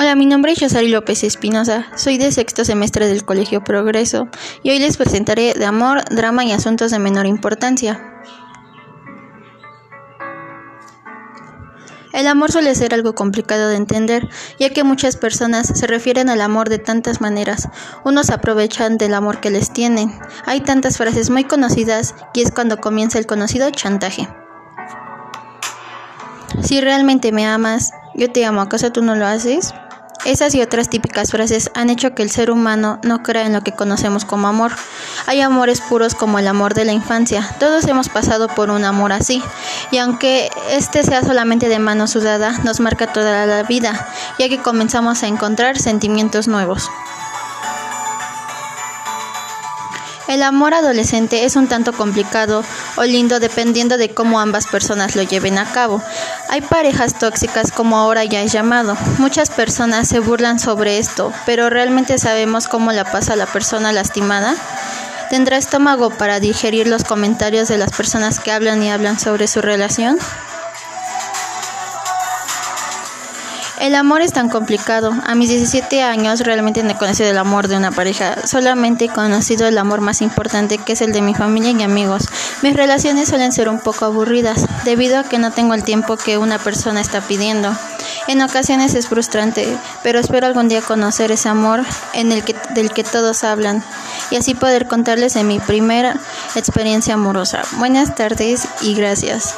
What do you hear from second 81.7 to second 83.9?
y amigos. Mis relaciones suelen ser un